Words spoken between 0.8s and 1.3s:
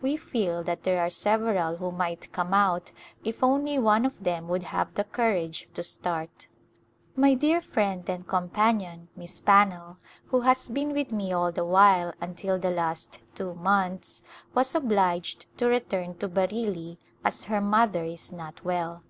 there are